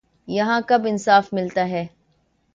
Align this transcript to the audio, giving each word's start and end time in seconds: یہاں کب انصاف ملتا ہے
یہاں 0.27 0.59
کب 0.67 0.85
انصاف 0.89 1.33
ملتا 1.33 1.69
ہے 1.69 1.85